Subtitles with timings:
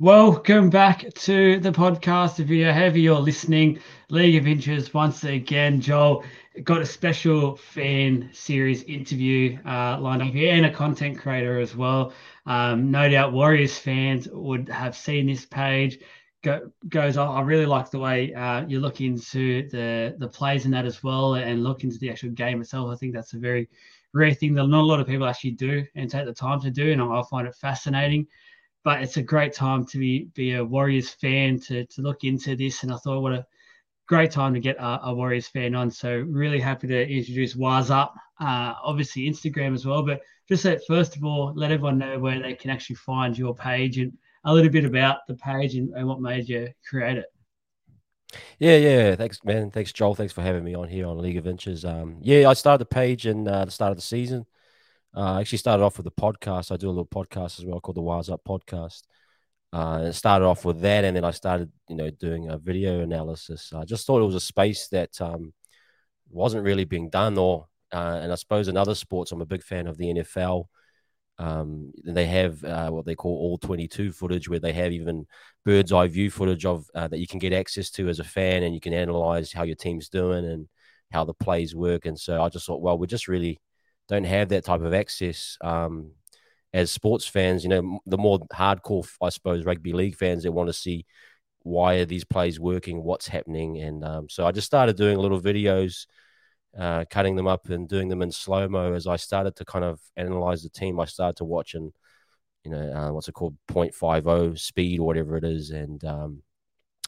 [0.00, 2.38] Welcome back to the podcast.
[2.38, 3.80] If you're heavy, you're listening.
[4.10, 5.80] League of Inches once again.
[5.80, 6.22] Joel
[6.62, 11.74] got a special fan series interview uh, lined up here and a content creator as
[11.74, 12.12] well.
[12.46, 15.98] Um, no doubt Warriors fans would have seen this page.
[16.44, 20.70] Go, goes, I really like the way uh, you look into the the plays in
[20.70, 22.88] that as well, and look into the actual game itself.
[22.88, 23.68] I think that's a very
[24.12, 26.70] rare thing that not a lot of people actually do and take the time to
[26.70, 28.28] do, and I find it fascinating
[28.84, 32.56] but it's a great time to be be a Warriors fan to to look into
[32.56, 32.82] this.
[32.82, 33.46] And I thought what a
[34.06, 35.90] great time to get a, a Warriors fan on.
[35.90, 40.02] So really happy to introduce Wahs Up, uh, obviously Instagram as well.
[40.02, 43.54] But just let, first of all, let everyone know where they can actually find your
[43.54, 44.12] page and
[44.44, 47.26] a little bit about the page and, and what made you create it.
[48.58, 49.16] Yeah, yeah.
[49.16, 49.70] Thanks, man.
[49.70, 50.14] Thanks, Joel.
[50.14, 51.84] Thanks for having me on here on League of.
[51.84, 54.46] Um, yeah, I started the page in uh, the start of the season.
[55.16, 56.70] Uh, I actually started off with a podcast.
[56.70, 59.02] I do a little podcast as well called the Wahs Up Podcast.
[59.70, 63.00] Uh, and started off with that, and then I started, you know, doing a video
[63.00, 63.70] analysis.
[63.74, 65.52] I just thought it was a space that um,
[66.30, 69.62] wasn't really being done, or uh, and I suppose in other sports, I'm a big
[69.62, 70.68] fan of the NFL.
[71.38, 75.26] Um, they have uh, what they call all 22 footage, where they have even
[75.66, 78.62] bird's eye view footage of uh, that you can get access to as a fan,
[78.62, 80.66] and you can analyze how your team's doing and
[81.12, 82.06] how the plays work.
[82.06, 83.60] And so I just thought, well, we're just really
[84.08, 86.12] don't have that type of access um,
[86.72, 87.62] as sports fans.
[87.62, 91.06] You know, the more hardcore, I suppose, rugby league fans that want to see
[91.62, 95.40] why are these plays working, what's happening, and um, so I just started doing little
[95.40, 96.06] videos,
[96.78, 98.94] uh, cutting them up and doing them in slow mo.
[98.94, 101.92] As I started to kind of analyze the team, I started to watch and
[102.64, 106.42] you know uh, what's it called 0.50 speed or whatever it is, and um,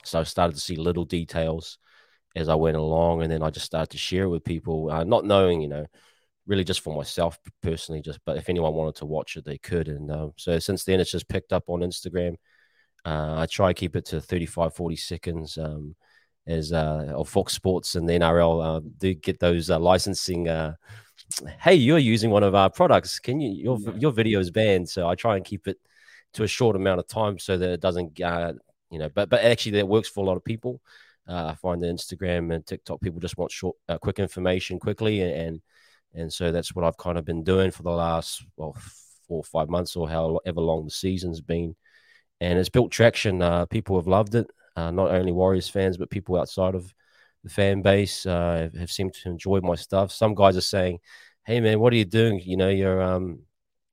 [0.04, 1.78] so I started to see little details
[2.36, 5.04] as I went along, and then I just started to share it with people, uh,
[5.04, 5.86] not knowing, you know
[6.50, 8.02] really just for myself personally.
[8.02, 9.88] Just but if anyone wanted to watch it, they could.
[9.88, 12.34] And uh, so since then, it's just picked up on Instagram.
[13.06, 15.56] Uh, I try to keep it to 35, 40 seconds.
[15.56, 15.96] Um,
[16.46, 20.48] as uh, of Fox Sports and the NRL uh, do get those uh, licensing.
[20.48, 20.74] Uh,
[21.60, 23.18] hey, you're using one of our products.
[23.18, 24.88] Can you your your video is banned?
[24.88, 25.78] So I try and keep it
[26.34, 28.54] to a short amount of time so that it doesn't, uh,
[28.90, 29.08] you know.
[29.14, 30.80] But but actually, that works for a lot of people.
[31.28, 35.20] Uh, I find that Instagram and TikTok people just want short, uh, quick information quickly,
[35.20, 35.62] and, and
[36.14, 38.76] and so that's what I've kind of been doing for the last well
[39.28, 41.76] four or five months or however long the season's been,
[42.40, 43.42] and it's built traction.
[43.42, 46.92] Uh, people have loved it, uh, not only Warriors fans but people outside of
[47.44, 50.12] the fan base uh, have seemed to enjoy my stuff.
[50.12, 50.98] Some guys are saying,
[51.44, 52.40] "Hey man, what are you doing?
[52.44, 53.40] You know, you're um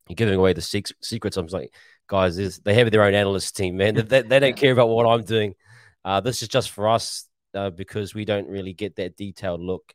[0.07, 0.61] you're giving away the
[1.01, 1.73] secrets." I'm like,
[2.07, 3.95] guys, they have their own analyst team, man.
[3.95, 5.55] they, they don't care about what I'm doing.
[6.03, 9.93] Uh, this is just for us uh, because we don't really get that detailed look.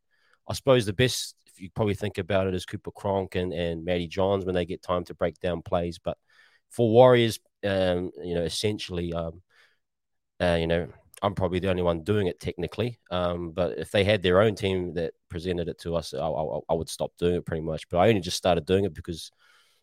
[0.49, 4.07] I suppose the best you probably think about it as Cooper Cronk and, and Matty
[4.07, 5.99] Johns when they get time to break down plays.
[5.99, 6.17] But
[6.71, 9.43] for Warriors, um, you know, essentially, um,
[10.41, 10.89] uh, you know,
[11.23, 12.99] I'm probably the only one doing it technically.
[13.11, 16.59] Um, but if they had their own team that presented it to us, I, I,
[16.69, 17.89] I, would stop doing it pretty much.
[17.89, 19.31] But I only just started doing it because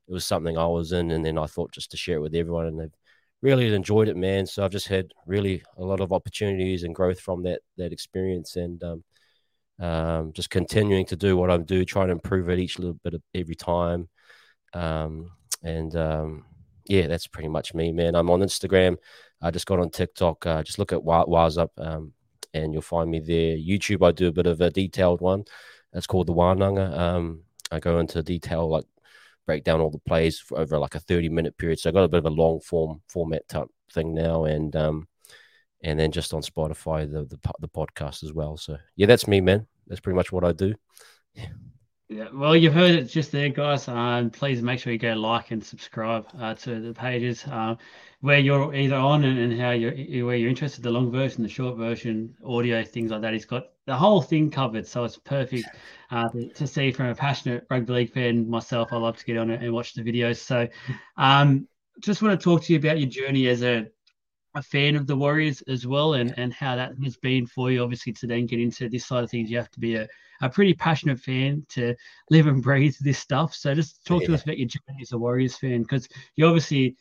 [0.10, 2.36] it was something I was in, and then I thought just to share it with
[2.36, 2.96] everyone, and they've
[3.42, 4.46] really enjoyed it, man.
[4.46, 8.58] So I've just had really a lot of opportunities and growth from that that experience,
[8.58, 9.04] and um,
[9.80, 13.14] um, just continuing to do what I do, trying to improve it each little bit
[13.14, 14.10] of every time.
[14.74, 15.32] Um,
[15.64, 16.46] and um,
[16.86, 18.16] yeah, that's pretty much me, man.
[18.16, 18.98] I'm on Instagram.
[19.42, 20.46] I just got on TikTok.
[20.46, 22.14] Uh, just look at Wahs Up, um,
[22.54, 23.56] and you'll find me there.
[23.56, 25.46] YouTube, I do a bit of a detailed one.
[25.94, 26.98] That's called the Wananga.
[26.98, 28.86] Um, I go into detail, like
[29.46, 31.80] break down all the plays over like a 30 minute period.
[31.80, 35.08] So I got a bit of a long form format type thing now, and um,
[35.84, 38.58] and then just on Spotify, the, the, the podcast as well.
[38.58, 39.68] So yeah, that's me, man.
[39.88, 40.76] That's pretty much what I do.
[41.34, 41.48] Yeah.
[42.12, 43.88] Yeah, well, you've heard it just there, guys.
[43.88, 47.76] Um, please make sure you go like and subscribe uh, to the pages uh,
[48.22, 50.82] where you're either on and, and how you're where you're interested.
[50.82, 53.34] The long version, the short version, audio, things like that.
[53.34, 55.70] He's got the whole thing covered, so it's perfect
[56.10, 58.92] uh, to, to, see from a passionate rugby league fan myself.
[58.92, 60.38] I love to get on it and watch the videos.
[60.38, 60.68] So,
[61.16, 61.68] um,
[62.00, 63.86] just want to talk to you about your journey as a
[64.56, 67.84] a fan of the Warriors as well, and and how that has been for you.
[67.84, 70.08] Obviously, to then get into this side of things, you have to be a,
[70.42, 71.96] a pretty passionate fan to
[72.30, 73.54] live and breathe this stuff.
[73.54, 74.28] So, just talk yeah.
[74.28, 76.96] to us about your journey as a Warriors fan, because you obviously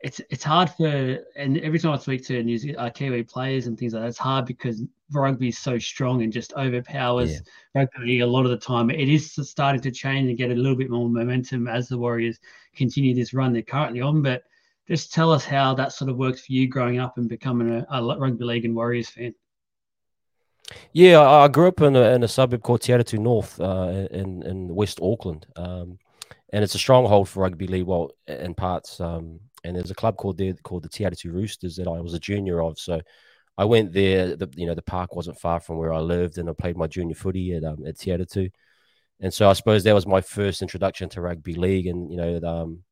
[0.00, 3.66] it's it's hard for and every time I speak to New Zealand, uh, Kiwi players
[3.66, 4.82] and things like that, it's hard because
[5.12, 7.38] rugby is so strong and just overpowers yeah.
[7.74, 8.90] rugby a lot of the time.
[8.90, 12.38] It is starting to change and get a little bit more momentum as the Warriors
[12.74, 14.42] continue this run they're currently on, but
[14.88, 17.86] just tell us how that sort of works for you growing up and becoming a,
[17.90, 19.34] a rugby league and Warriors fan.
[20.92, 24.42] Yeah, I grew up in a, in a suburb called Te Atatu North uh, in
[24.42, 25.98] in West Auckland, um,
[26.52, 27.86] and it's a stronghold for rugby league.
[27.86, 31.76] Well, in parts, um, and there's a club called there called the Te Atatu Roosters
[31.76, 32.78] that I was a junior of.
[32.78, 33.00] So
[33.56, 34.34] I went there.
[34.34, 36.88] The, you know, the park wasn't far from where I lived, and I played my
[36.88, 38.50] junior footy at um, at Te Atatu.
[39.20, 42.40] And so I suppose that was my first introduction to rugby league, and you know,
[42.42, 42.82] um,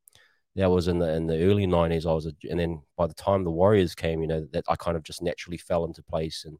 [0.56, 2.06] that was in the in the early '90s.
[2.06, 4.76] I was, a, and then by the time the Warriors came, you know, that I
[4.76, 6.58] kind of just naturally fell into place, and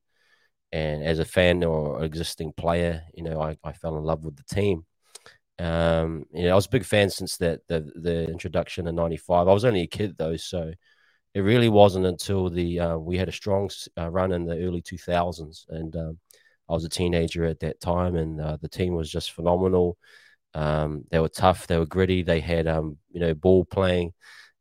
[0.73, 4.37] and as a fan or existing player, you know, I, I fell in love with
[4.37, 4.85] the team.
[5.58, 9.49] Um, you know, I was a big fan since that the the introduction in '95.
[9.49, 10.73] I was only a kid though, so
[11.35, 14.82] it really wasn't until the uh, we had a strong uh, run in the early
[14.82, 16.19] 2000s, and um,
[16.69, 19.99] I was a teenager at that time, and uh, the team was just phenomenal.
[20.55, 24.12] Um, they were tough, they were gritty, they had um, you know ball playing.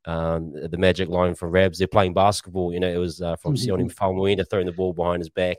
[0.06, 2.74] Um, the magic line from Rabs, they're playing basketball.
[2.74, 3.72] You know, it was uh, from mm-hmm.
[3.72, 5.58] Sione Faumuina throwing the ball behind his back.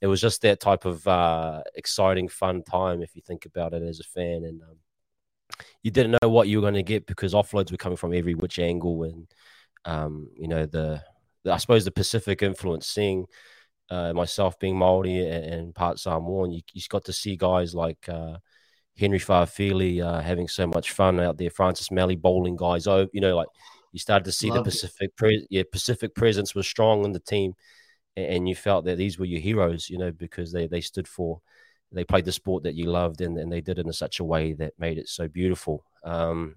[0.00, 3.82] It was just that type of uh, exciting, fun time if you think about it
[3.82, 4.44] as a fan.
[4.44, 4.76] And um,
[5.82, 8.34] you didn't know what you were going to get because offloads were coming from every
[8.34, 9.26] which angle, and
[9.84, 11.02] um, you know the,
[11.44, 13.26] the, I suppose the Pacific influence, seeing
[13.90, 18.08] uh, myself being Maori and, and part Samoan, you you got to see guys like
[18.08, 18.38] uh,
[18.98, 22.86] Henry Fa'afili uh, having so much fun out there, Francis Meli bowling guys.
[22.86, 23.48] Oh, you know, like
[23.92, 27.20] you started to see Love the Pacific, pre- yeah, Pacific presence was strong in the
[27.20, 27.54] team,
[28.16, 31.08] and, and you felt that these were your heroes, you know, because they they stood
[31.08, 31.40] for
[31.92, 34.24] they played the sport that you loved and, and they did it in such a
[34.24, 35.84] way that made it so beautiful.
[36.04, 36.56] Um,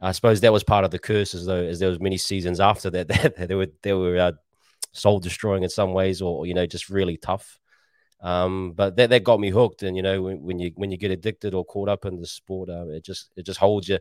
[0.00, 2.60] I suppose that was part of the curse, as though as there was many seasons
[2.60, 4.32] after that that, that they were they were uh,
[4.92, 7.58] soul destroying in some ways, or you know just really tough.
[8.22, 10.96] Um, but that, that got me hooked, and you know when, when you when you
[10.96, 13.98] get addicted or caught up in the sport, uh, it just it just holds you.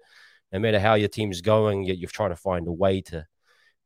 [0.52, 3.26] No matter how your team's going, you're, you're trying to find a way to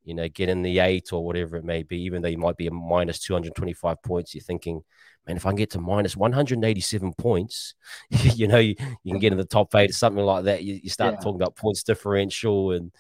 [0.06, 2.58] you know, get in the eight or whatever it may be, even though you might
[2.58, 4.82] be a minus 225 points, you're thinking,
[5.28, 7.74] man, if I can get to minus 187 points,
[8.10, 10.64] you know, you, you can get in the top eight or something like that.
[10.64, 11.20] You, you start yeah.
[11.20, 12.92] talking about points differential and,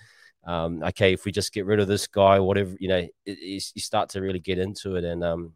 [0.46, 3.64] um, okay, if we just get rid of this guy, whatever, you know, it, it,
[3.74, 5.04] you start to really get into it.
[5.04, 5.54] And, um,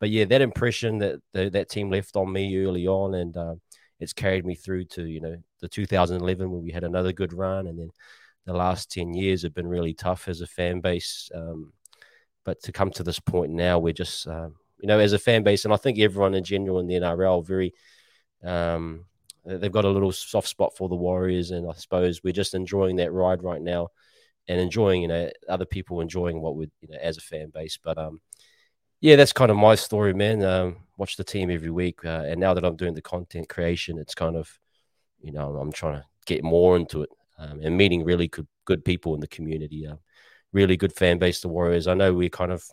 [0.00, 3.54] but yeah, that impression that the, that team left on me early on, and uh,
[4.00, 7.66] it's carried me through to, you know, the 2011 when we had another good run.
[7.66, 7.90] And then
[8.44, 11.30] the last 10 years have been really tough as a fan base.
[11.34, 11.72] Um,
[12.44, 14.48] but to come to this point now, we're just, uh,
[14.78, 17.46] you know, as a fan base, and I think everyone in general in the NRL
[17.46, 17.72] very,
[18.42, 19.06] um,
[19.46, 22.96] they've got a little soft spot for the Warriors, and I suppose we're just enjoying
[22.96, 23.88] that ride right now,
[24.46, 27.78] and enjoying, you know, other people enjoying what we, you know, as a fan base.
[27.82, 28.20] But um,
[29.04, 30.42] yeah, that's kind of my story, man.
[30.42, 33.98] Um, watch the team every week, uh, and now that I'm doing the content creation,
[33.98, 34.58] it's kind of,
[35.20, 38.82] you know, I'm trying to get more into it um, and meeting really good good
[38.82, 39.86] people in the community.
[39.86, 39.96] Uh,
[40.54, 41.86] really good fan base, the Warriors.
[41.86, 42.64] I know we kind of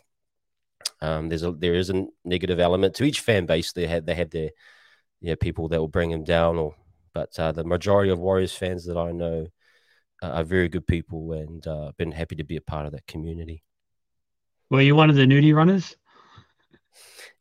[1.02, 3.74] um, there's a there is a negative element to each fan base.
[3.74, 4.52] They had they have their
[5.20, 6.74] yeah people that will bring them down, or
[7.12, 9.48] but uh, the majority of Warriors fans that I know
[10.22, 13.06] uh, are very good people, and uh, been happy to be a part of that
[13.06, 13.62] community.
[14.70, 15.94] Were you one of the nudie runners?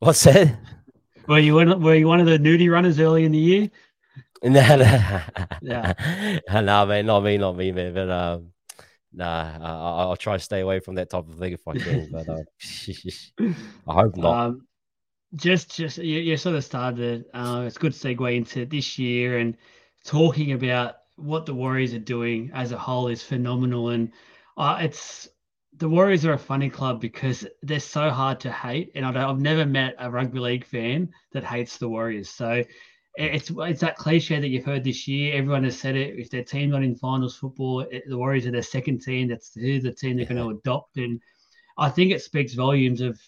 [0.01, 0.57] What's that?
[1.27, 3.69] Were you one, were you one of the nudie runners early in the year?
[4.43, 5.21] No, no,
[5.61, 5.93] yeah,
[6.51, 7.93] no, man, not me, not me, man.
[7.93, 8.47] But um,
[9.13, 12.09] nah, I, will try to stay away from that type of thing if I can.
[12.11, 13.53] But uh,
[13.87, 14.39] I hope not.
[14.39, 14.67] Um,
[15.35, 17.25] just, just you, you sort of started.
[17.35, 19.55] Uh, it's good segue into this year and
[20.05, 24.11] talking about what the Warriors are doing as a whole is phenomenal, and
[24.57, 25.29] uh, it's
[25.77, 29.39] the Warriors are a funny club because they're so hard to hate, and I have
[29.39, 32.29] never met a rugby league fan that hates the Warriors.
[32.29, 32.63] So
[33.15, 35.35] it's it's that cliche that you've heard this year.
[35.35, 36.17] Everyone has said it.
[36.17, 39.27] If their team's not in finals football, it, the Warriors are their second team.
[39.27, 40.33] That's who the team they're yeah.
[40.33, 40.97] going to adopt.
[40.97, 41.21] And
[41.77, 43.19] I think it speaks volumes of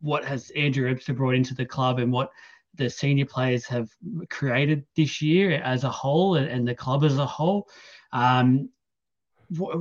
[0.00, 2.30] what has Andrew Webster brought into the club and what
[2.74, 3.88] the senior players have
[4.30, 7.68] created this year as a whole and, and the club as a whole.
[8.12, 8.70] Um,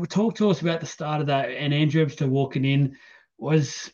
[0.10, 2.96] talk to us about the start of that and Andrew Webster walking in
[3.38, 3.92] was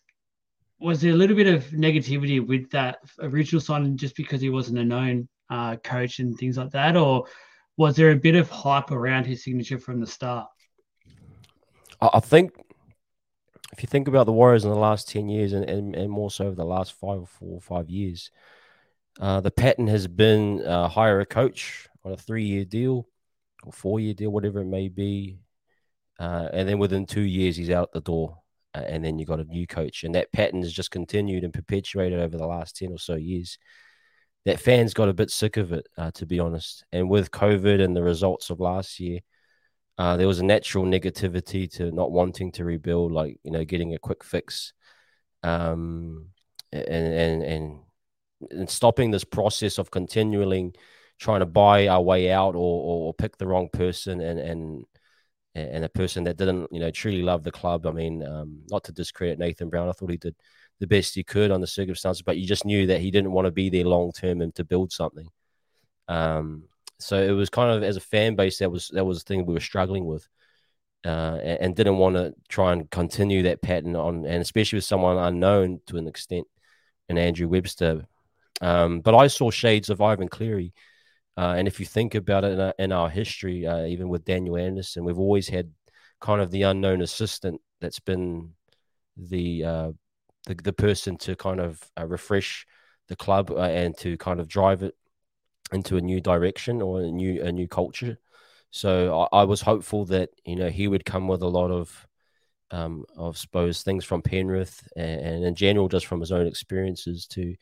[0.79, 4.77] was there a little bit of negativity with that original signing just because he wasn't
[4.77, 7.25] a known uh, coach and things like that, or
[7.77, 10.47] was there a bit of hype around his signature from the start?
[12.01, 12.51] I think
[13.71, 16.29] if you think about the Warriors in the last 10 years and, and, and more
[16.29, 18.29] so over the last five, or four or five years,
[19.21, 23.07] uh, the pattern has been uh, hire a coach on a three year deal
[23.63, 25.39] or four year deal, whatever it may be.
[26.20, 28.38] Uh, and then within two years, he's out the door.
[28.74, 30.03] and then you got a new coach.
[30.03, 33.58] And that pattern has just continued and perpetuated over the last 10 or so years
[34.46, 36.84] that fans got a bit sick of it, uh, to be honest.
[36.91, 39.20] And with COVID and the results of last year,
[39.98, 43.93] uh, there was a natural negativity to not wanting to rebuild, like you know, getting
[43.93, 44.74] a quick fix,
[45.43, 46.27] um,
[46.72, 47.79] and and and
[48.51, 50.74] and stopping this process of continually
[51.20, 54.86] trying to buy our way out or or, pick the wrong person and and
[55.55, 57.86] and a person that didn't, you know, truly love the club.
[57.86, 60.36] I mean, um, not to discredit Nathan Brown, I thought he did
[60.79, 63.45] the best he could on the circumstances, but you just knew that he didn't want
[63.45, 65.27] to be there long term and to build something.
[66.07, 66.63] Um,
[67.00, 69.45] so it was kind of as a fan base that was that was the thing
[69.45, 70.27] we were struggling with,
[71.05, 74.86] uh, and, and, didn't want to try and continue that pattern on, and especially with
[74.86, 76.48] someone unknown to an extent,
[77.10, 78.05] and Andrew Webster.
[78.62, 80.74] Um, but I saw shades of Ivan Cleary
[81.37, 84.25] uh, and if you think about it in our, in our history, uh, even with
[84.25, 85.71] Daniel Anderson, we've always had
[86.21, 88.51] kind of the unknown assistant that's been
[89.17, 89.91] the uh,
[90.45, 92.65] the, the, person to kind of uh, refresh
[93.07, 94.95] the club uh, and to kind of drive it
[95.71, 98.19] into a new direction or a new a new culture.
[98.69, 102.07] So I, I was hopeful that you know he would come with a lot of
[102.71, 107.27] um, of suppose things from Penrith and, and in general just from his own experiences
[107.27, 107.55] to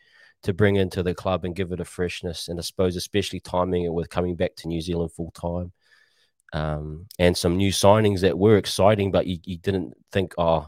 [0.43, 2.48] to bring into the club and give it a freshness.
[2.48, 5.71] And I suppose, especially timing it with coming back to New Zealand full time.
[6.53, 10.67] Um, and some new signings that were exciting, but you, you didn't think, oh,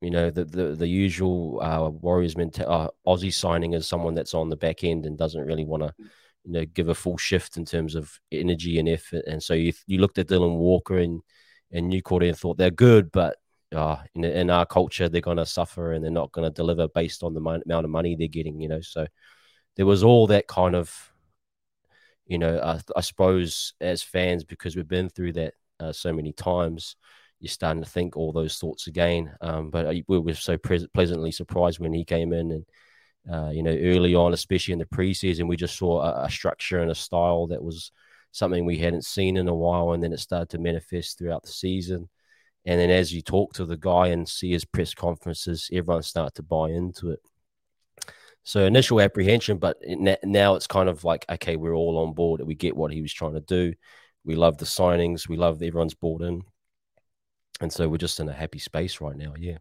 [0.00, 4.34] you know, the the, the usual uh, Warriors mentality, uh, Aussie signing is someone that's
[4.34, 5.94] on the back end and doesn't really want to,
[6.44, 9.24] you know, give a full shift in terms of energy and effort.
[9.26, 11.22] And so you you looked at Dylan Walker and
[11.72, 13.36] and Newcourt and thought they're good, but
[13.74, 16.88] uh, in, in our culture, they're going to suffer and they're not going to deliver
[16.88, 18.80] based on the amount of money they're getting, you know.
[18.80, 19.06] So
[19.76, 21.12] there was all that kind of,
[22.26, 26.32] you know, uh, I suppose as fans, because we've been through that uh, so many
[26.32, 26.96] times,
[27.40, 29.34] you're starting to think all those thoughts again.
[29.40, 32.64] Um, but we were so pre- pleasantly surprised when he came in and,
[33.30, 36.78] uh, you know, early on, especially in the preseason, we just saw a, a structure
[36.78, 37.92] and a style that was
[38.32, 39.92] something we hadn't seen in a while.
[39.92, 42.08] And then it started to manifest throughout the season.
[42.66, 46.34] And then as you talk to the guy and see his press conferences, everyone start
[46.36, 47.20] to buy into it.
[48.42, 49.78] So initial apprehension, but
[50.22, 52.42] now it's kind of like, okay, we're all on board.
[52.42, 53.74] We get what he was trying to do.
[54.24, 55.28] We love the signings.
[55.28, 56.42] We love everyone's bought in.
[57.60, 59.34] And so we're just in a happy space right now.
[59.38, 59.58] Yeah.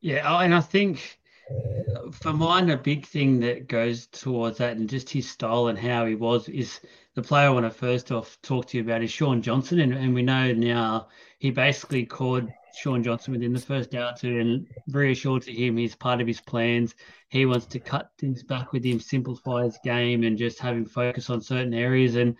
[0.00, 0.40] Yeah.
[0.40, 1.18] And I think
[1.50, 5.78] uh, for mine, a big thing that goes towards that and just his style and
[5.78, 6.80] how he was is
[7.14, 9.80] the player I want to first off talk to you about is Shaun Johnson.
[9.80, 14.38] And, and we know now he basically called Shaun Johnson within the first hour two
[14.38, 16.94] and reassured to him he's part of his plans.
[17.28, 20.84] He wants to cut things back with him, simplify his game, and just have him
[20.84, 22.16] focus on certain areas.
[22.16, 22.36] And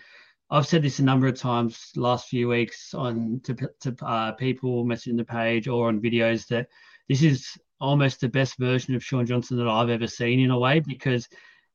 [0.51, 4.85] I've said this a number of times last few weeks on to, to uh, people
[4.85, 6.69] messaging the page or on videos that
[7.09, 10.59] this is almost the best version of Shaun Johnson that I've ever seen in a
[10.59, 11.29] way because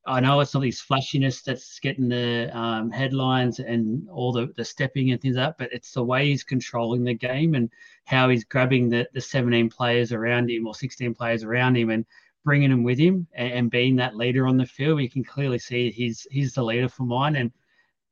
[0.06, 4.66] I know it's not his flashiness that's getting the um, headlines and all the, the
[4.66, 7.70] stepping and things like that, but it's the way he's controlling the game and
[8.06, 12.06] how he's grabbing the, the 17 players around him or 16 players around him and
[12.44, 15.02] bringing them with him and, and being that leader on the field.
[15.02, 17.52] You can clearly see he's he's the leader for mine, and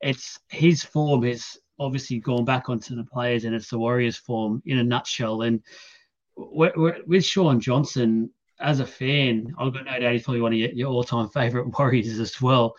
[0.02, 4.62] it's his form has obviously gone back onto the players, and it's the Warriors' form
[4.66, 5.42] in a nutshell.
[5.42, 5.62] And
[6.38, 8.30] we're, we're, with Shaun Johnson,
[8.62, 11.68] as a fan, I've got no doubt he's probably one of your, your all-time favorite
[11.78, 12.76] Warriors as well.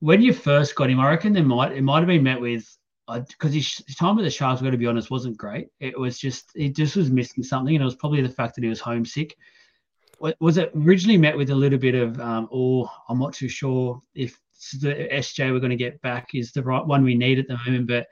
[0.00, 2.66] When you first got him, I reckon there might it might have been met with
[3.06, 5.68] because uh, his, his, time with the Sharks, got to be honest, wasn't great.
[5.80, 8.64] It was just he just was missing something, and it was probably the fact that
[8.64, 9.36] he was homesick.
[10.40, 14.00] Was it originally met with a little bit of, um, oh, I'm not too sure
[14.14, 14.38] if
[14.80, 17.58] the SJ we're going to get back is the right one we need at the
[17.66, 18.06] moment, but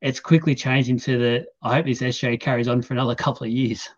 [0.00, 1.46] it's quickly changed into the.
[1.62, 3.88] I hope this SJ carries on for another couple of years.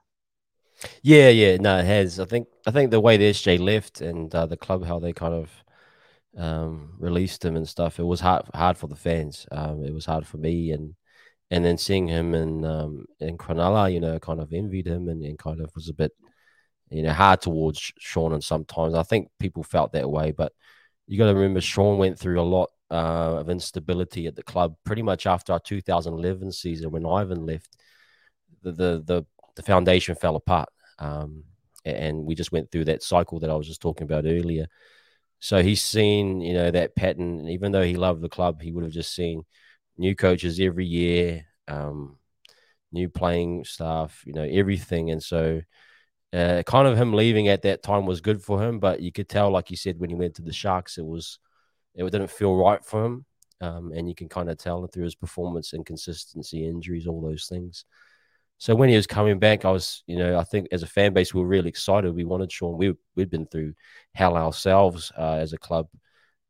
[1.03, 2.19] Yeah, yeah, no, it has.
[2.21, 5.13] I think I think the way the SJ left and uh, the club how they
[5.13, 5.51] kind of
[6.39, 9.47] um, released him and stuff, it was hard hard for the fans.
[9.53, 10.95] Um, it was hard for me and
[11.51, 15.25] and then seeing him in um, in Cronulla, you know, kind of envied him and,
[15.25, 16.13] and kind of was a bit
[16.91, 20.53] you know hard towards Shaun and sometimes I think people felt that way, but
[21.07, 24.77] you got to remember Shaun went through a lot uh, of instability at the club
[24.85, 27.77] pretty much after our 2011 season when Ivan left.
[28.63, 30.69] The the the, the foundation fell apart.
[30.99, 31.45] Um,
[31.85, 34.67] and we just went through that cycle that I was just talking about earlier.
[35.41, 37.49] So he's seen, you know, that pattern.
[37.49, 39.45] Even though he loved the club, he would have just seen
[39.99, 42.17] new coaches every year, um,
[42.93, 45.11] new playing staff, you know, everything.
[45.11, 45.61] And so,
[46.33, 48.81] uh, kind of him leaving at that time was good for him.
[48.81, 51.39] But you could tell, like you said, when he went to the Sharks, it was,
[51.95, 53.27] it didn't feel right for him.
[53.61, 57.47] Um, and you can kind of tell through his performance and consistency, injuries, all those
[57.47, 57.85] things.
[58.59, 61.13] So when he was coming back, I was, you know, I think as a fan
[61.13, 62.15] base, we were really excited.
[62.15, 62.79] We wanted Shaun.
[62.79, 63.75] We we'd been through
[64.15, 65.89] hell ourselves uh, as a club,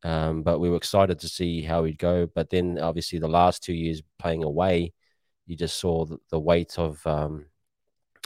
[0.04, 2.26] um, but we were excited to see how he'd go.
[2.26, 4.92] But then, obviously, the last two years playing away,
[5.46, 7.46] you just saw the, the weight of um,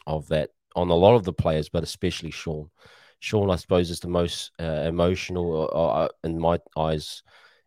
[0.06, 2.70] of that on a lot of the players, but especially Shaun.
[3.20, 7.22] Shaun, I suppose, is the most uh, emotional, uh, uh in my eyes,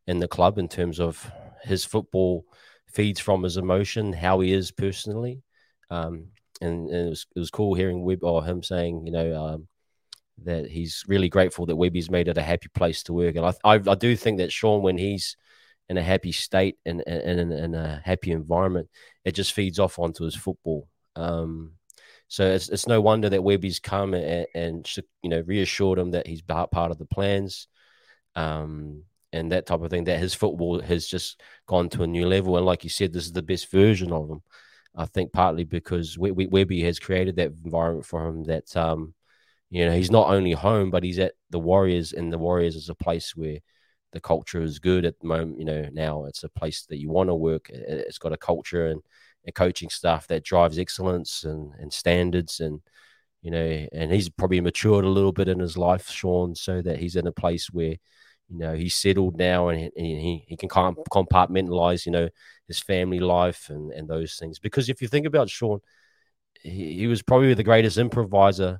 [0.08, 1.30] in the club in terms of
[1.64, 2.46] his football
[2.88, 5.42] feeds from his emotion, how he is personally.
[5.92, 6.28] Um,
[6.62, 9.68] and, and it was it was cool hearing Web or him saying, you know, um,
[10.44, 13.36] that he's really grateful that Webby's made it a happy place to work.
[13.36, 15.38] And I, I, I do think that Shaun, when he's
[15.90, 18.90] in a happy state and in, in, in, a happy environment,
[19.26, 20.88] it just feeds off onto his football.
[21.16, 21.74] Um,
[22.28, 24.90] so it's, it's no wonder that Webby's come and, and
[25.22, 27.68] you know reassured him that he's part of the plans,
[28.36, 30.06] um, and that type of thing.
[30.06, 33.26] That his football has just gone to a new level, and like you said, this
[33.26, 34.42] is the best version of him.
[34.96, 39.14] I think partly because Webby has created that environment for him that um,
[39.70, 42.90] you know he's not only home, but he's at the Warriors, and the Warriors is
[42.90, 43.60] a place where
[44.12, 45.60] the culture is good at the moment.
[45.60, 47.70] You know, now it's a place that you want to work.
[47.70, 49.02] It's got a culture and
[49.48, 52.82] a coaching staff that drives excellence and, and standards and
[53.42, 57.00] you know, and he's probably matured a little bit in his life, Shaun, so that
[57.00, 57.96] he's in a place where,
[58.50, 62.30] you know, he's settled now and he, he can compartmentalize, you know,
[62.72, 64.60] his family life and, and those things.
[64.60, 65.80] Because if you think about Shaun,
[66.62, 68.80] he, he was probably the greatest improviser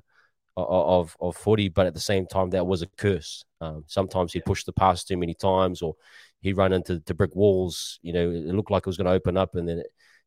[0.56, 3.44] of, of footy, but at the same time, that was a curse.
[3.60, 5.94] Um, sometimes he'd push the pass too many times, or
[6.40, 7.98] he'd run into the brick walls.
[8.02, 9.82] You know, it looked like it was going to open up, and then,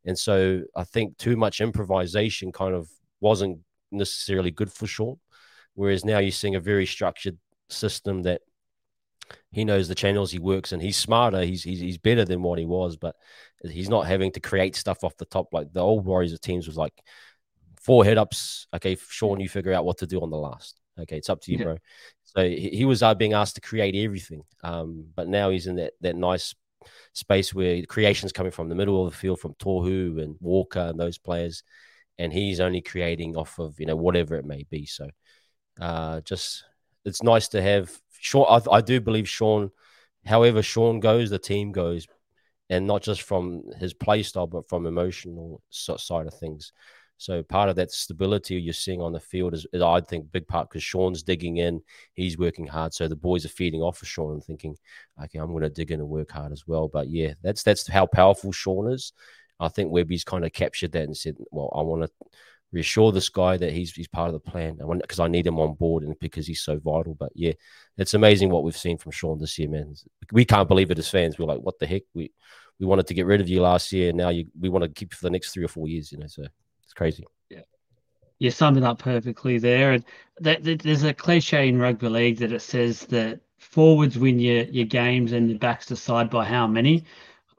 [0.05, 3.59] and so I think too much improvisation kind of wasn't
[3.91, 5.17] necessarily good for Shaun.
[5.75, 7.37] Whereas now you're seeing a very structured
[7.69, 8.41] system that
[9.51, 10.79] he knows the channels he works in.
[10.79, 11.41] He's smarter.
[11.41, 13.15] He's, he's he's better than what he was, but
[13.71, 16.77] he's not having to create stuff off the top like the old Warriors teams was
[16.77, 16.93] like
[17.81, 18.67] four head ups.
[18.75, 20.79] Okay, Shaun, you figure out what to do on the last.
[20.99, 21.63] Okay, it's up to you, yeah.
[21.63, 21.77] bro.
[22.23, 25.75] So he, he was uh, being asked to create everything, um, but now he's in
[25.75, 26.55] that that nice
[27.13, 30.99] space where creation's coming from the middle of the field from Tohu and Walker and
[30.99, 31.63] those players,
[32.17, 34.85] and he's only creating off of you know whatever it may be.
[34.85, 35.09] So,
[35.79, 36.63] uh, just
[37.03, 38.45] it's nice to have Shaun.
[38.49, 39.71] I, I do believe Shaun.
[40.25, 42.07] However, Shaun goes, the team goes,
[42.69, 46.71] and not just from his play style, but from emotional side of things.
[47.17, 50.47] So part of that stability you're seeing on the field is, is I think, big
[50.47, 51.81] part because Shaun's digging in,
[52.13, 52.93] he's working hard.
[52.93, 54.75] So the boys are feeding off of Shaun and thinking,
[55.23, 56.89] okay, I'm going to dig in and work hard as well.
[56.89, 59.13] But yeah, that's that's how powerful Shaun is.
[59.59, 62.09] I think Webby's kind of captured that and said, well, I want to
[62.71, 64.79] reassure this guy that he's he's part of the plan.
[65.01, 67.15] Because I need him on board and because he's so vital.
[67.15, 67.53] But yeah,
[67.97, 69.95] it's amazing what we've seen from Shaun this year, man.
[70.31, 71.37] We can't believe it as fans.
[71.37, 72.03] We're like, what the heck?
[72.13, 72.31] We
[72.79, 74.89] we wanted to get rid of you last year, and now you we want to
[74.89, 76.11] keep you for the next three or four years.
[76.11, 76.43] You know, so
[76.83, 77.25] it's crazy.
[77.49, 77.61] Yeah.
[78.39, 79.93] You summed it up perfectly there.
[79.93, 80.03] And
[80.41, 84.63] that, that, there's a cliche in rugby league that it says that forwards win your,
[84.63, 87.03] your games and the backs decide by how many.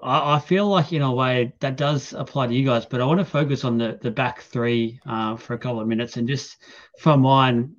[0.02, 3.04] I, I feel like in a way that does apply to you guys, but I
[3.04, 6.16] want to focus on the, the back three uh, for a couple of minutes.
[6.16, 6.56] And just
[6.98, 7.74] for mine,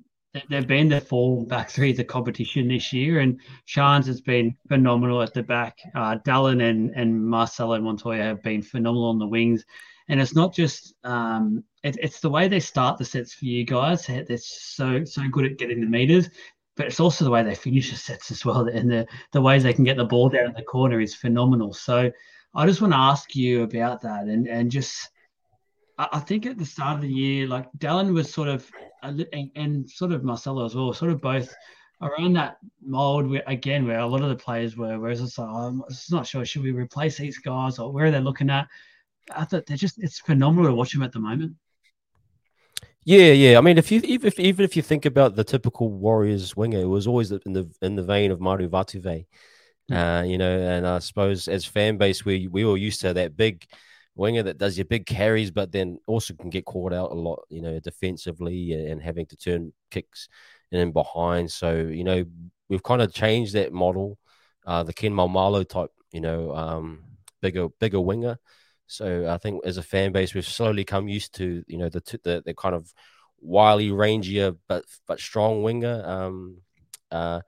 [0.50, 4.56] they've been the full back three of the competition this year, and Shans has been
[4.68, 5.78] phenomenal at the back.
[5.94, 9.64] Uh, Dallin and and Marcelo Montoya have been phenomenal on the wings,
[10.08, 13.64] and it's not just um, it, it's the way they start the sets for you
[13.64, 14.06] guys.
[14.06, 16.28] They're so so good at getting the meters,
[16.78, 18.66] but it's also the way they finish the sets as well.
[18.68, 21.74] And the the ways they can get the ball down in the corner is phenomenal.
[21.74, 22.10] So
[22.54, 25.10] I just want to ask you about that, and and just
[25.98, 28.70] I, think at the start of the year, like Dallin was sort of
[29.02, 31.52] and, and sort of Marcelo as well, sort of both
[32.00, 35.48] around that mold where again where a lot of the players were, whereas it's like
[35.48, 38.68] I'm just not sure should we replace these guys or where are they looking at?
[39.34, 41.54] I thought they're just it's phenomenal to watch them at the moment.
[43.08, 43.56] Yeah, yeah.
[43.56, 46.80] I mean, if you even if, even if you think about the typical Warriors winger,
[46.80, 49.24] it was always in the in the vein of Manu Vatuvei.
[49.90, 53.36] Uh, you know, and I suppose as fan base, we we were used to that
[53.36, 53.66] big
[54.16, 57.40] winger that does your big carries, but then also can get caught out a lot,
[57.48, 60.28] you know, defensively and having to turn kicks
[60.72, 61.50] and in behind.
[61.50, 62.24] So you know,
[62.68, 64.18] we've kind of changed that model,
[64.66, 67.04] uh, the Ken Maumalo type, you know, um,
[67.40, 68.38] bigger bigger winger.
[68.88, 72.00] So I think as a fan base, we've slowly come used to you know the
[72.24, 72.92] the, the kind of
[73.40, 76.02] wily, rangier but but strong winger.
[76.04, 76.58] Um,
[77.10, 77.40] uh,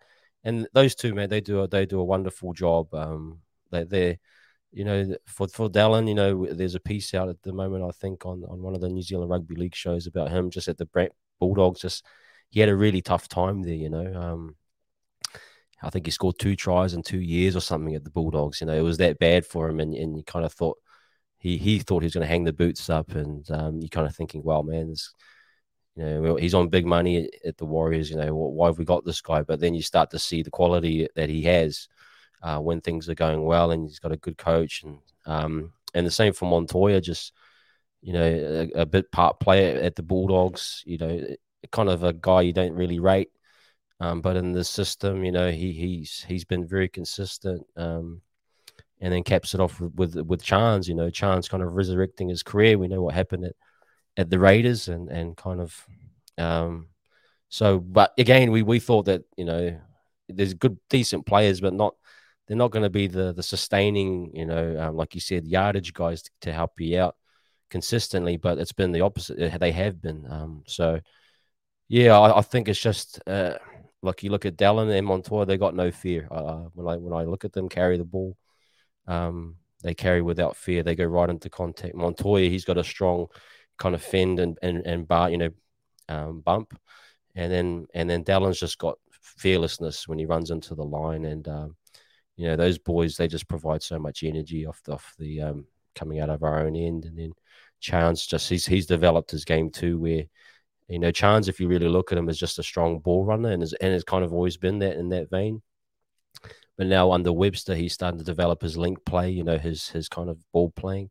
[0.44, 2.94] and those two man, they do a, they do a wonderful job.
[2.94, 4.18] Um, they they
[4.70, 7.90] you know for for Dallin, you know, there's a piece out at the moment I
[7.90, 10.79] think on on one of the New Zealand Rugby League shows about him just at
[10.79, 11.81] the Brent Bulldogs.
[11.81, 12.05] Just
[12.50, 14.12] he had a really tough time there, you know.
[14.14, 14.57] Um,
[15.83, 18.61] I think he scored two tries in two years or something at the Bulldogs.
[18.61, 20.76] You know, it was that bad for him, and, and you kind of thought
[21.40, 24.07] he he thought he was going to hang the boots up, and um, you're kind
[24.07, 25.12] of thinking, well, man, this,
[25.96, 28.11] you know, he's on big money at, the Warriors.
[28.11, 29.42] You know, why have we got this guy?
[29.42, 31.88] But then you start to see the quality that he has
[32.42, 36.07] uh, when things are going well, and he's got a good coach, and um, and
[36.07, 37.33] the same for Montoya, just
[38.03, 38.22] you know,
[38.74, 40.83] a, a bit part player at the Bulldogs.
[40.85, 41.26] You know,
[41.72, 43.31] kind of a guy you don't really rate.
[43.98, 47.66] Um, but in the system, you know, he he's he's been very consistent.
[47.76, 48.20] Um,
[49.01, 50.89] and then caps it off with with, Chance.
[50.89, 52.79] You know, Chance kind of resurrecting his career.
[52.79, 53.57] We know what happened at,
[54.17, 55.87] at the Raiders, and and kind of,
[56.39, 56.89] um,
[57.49, 57.79] so.
[57.79, 59.81] But again, we we thought that you know,
[60.29, 61.95] there's good, decent players, but not
[62.47, 65.95] they're not going to be the the sustaining, you know, um, like you said, yardage
[65.95, 67.17] guys to, to, help you out
[67.71, 68.37] consistently.
[68.37, 69.59] But it's been the opposite.
[69.59, 70.27] They have been.
[70.29, 71.01] Um, so
[71.89, 73.21] yeah, I, I, think it's just.
[73.27, 73.55] Uh,
[74.03, 76.27] like you look at Dallin and Montoya, they got no fear.
[76.31, 78.37] Uh, when I when I look at them carry the ball,
[79.11, 80.83] um, they carry without fear.
[80.83, 81.94] They go right into contact.
[81.94, 83.27] Montoya, he's got a strong
[83.79, 85.51] kind of fend and and, and bar, you know,
[86.09, 86.79] um, bump,
[87.35, 91.46] and then and then Dallin's just got fearlessness when he runs into the line, and
[91.49, 91.77] um,
[92.37, 95.66] you know those boys they just provide so much energy off the, off the um,
[95.94, 97.33] coming out of our own end, and then
[97.81, 100.25] Chance just he's he's developed his game too, where
[100.88, 103.53] you know, Chance, if you really look at him, is just a strong ball runner
[103.53, 105.62] and has, and has kind of always been that in that vein.
[106.81, 110.09] But now under Webster, he's starting to develop his link play, you know, his his
[110.09, 111.11] kind of ball playing.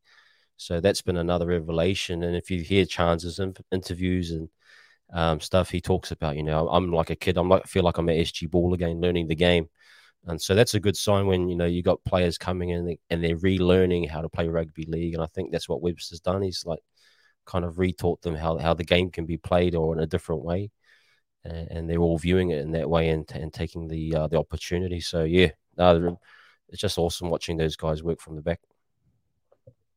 [0.58, 2.24] So that's been another revelation.
[2.24, 3.40] And if you hear Chance's
[3.72, 4.50] interviews and
[5.14, 7.38] um, stuff, he talks about, you know, I'm like a kid.
[7.38, 9.70] I'm like, I feel like I'm at SG Ball again, learning the game.
[10.26, 13.24] And so that's a good sign when, you know, you got players coming in and
[13.24, 15.14] they're relearning how to play rugby league.
[15.14, 16.42] And I think that's what Webster's done.
[16.42, 16.82] He's like,
[17.46, 20.44] kind of retaught them how, how the game can be played or in a different
[20.44, 20.72] way.
[21.46, 24.38] And, and they're all viewing it in that way and, and taking the uh, the
[24.38, 25.00] opportunity.
[25.00, 28.60] So, yeah, it's just awesome watching those guys work from the back.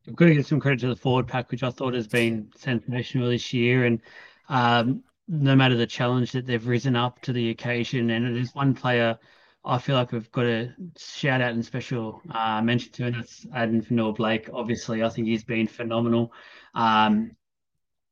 [0.08, 2.50] I've got to give some credit to the forward pack, which I thought has been
[2.56, 3.84] sensational this year.
[3.84, 4.00] And
[4.48, 8.54] um, no matter the challenge that they've risen up to the occasion, and it is
[8.54, 9.18] one player
[9.64, 13.46] I feel like we've got a shout out and special uh, mention to, and that's
[13.54, 14.50] Adam Fonua-Blake.
[14.52, 16.32] Obviously, I think he's been phenomenal.
[16.74, 17.36] Um,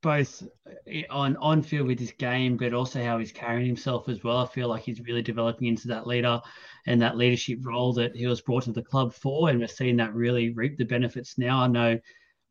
[0.03, 0.43] both
[0.87, 4.39] eh, on on field with his game, but also how he's carrying himself as well.
[4.39, 6.41] I feel like he's really developing into that leader
[6.87, 9.97] and that leadership role that he was brought to the club for, and we're seeing
[9.97, 11.61] that really reap the benefits now.
[11.61, 11.99] I know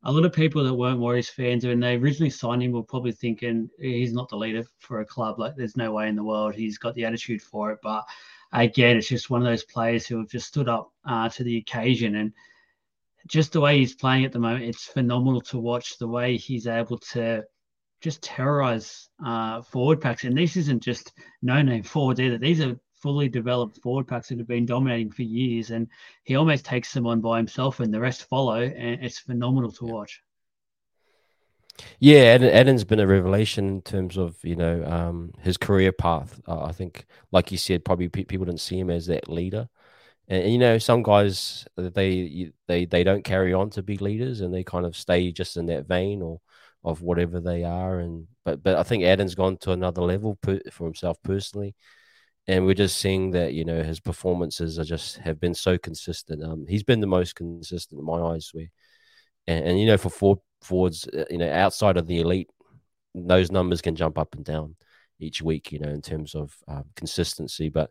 [0.02, 3.12] a lot of people that weren't Warriors fans when they originally signed him were probably
[3.12, 5.38] thinking he's not the leader for a club.
[5.38, 7.80] Like there's no way in the world he's got the attitude for it.
[7.82, 8.04] But
[8.52, 11.58] again, it's just one of those players who have just stood up uh, to the
[11.58, 12.32] occasion and
[13.28, 16.66] just the way he's playing at the moment, it's phenomenal to watch the way he's
[16.66, 17.44] able to
[18.00, 20.24] just terrorize uh, forward packs.
[20.24, 22.38] And this isn't just no name forwards either.
[22.38, 25.70] These are fully developed forward packs that have been dominating for years.
[25.70, 25.88] And
[26.24, 28.60] he almost takes them on by himself and the rest follow.
[28.60, 30.22] And it's phenomenal to watch.
[31.98, 36.40] Yeah, Eden's been a revelation in terms of you know um, his career path.
[36.46, 39.68] Uh, I think, like you said, probably pe- people didn't see him as that leader,
[40.30, 44.40] and, you know some guys uh, they they they don't carry on to be leaders
[44.40, 46.40] and they kind of stay just in that vein or
[46.84, 47.98] of whatever they are.
[48.00, 51.74] And but but I think Addin's gone to another level per, for himself personally.
[52.46, 56.42] And we're just seeing that you know his performances are just have been so consistent.
[56.42, 58.68] Um he's been the most consistent in my eyes where
[59.46, 62.50] and, and you know for forward, forwards uh, you know outside of the elite
[63.14, 64.76] those numbers can jump up and down
[65.20, 67.68] each week you know in terms of um, consistency.
[67.68, 67.90] But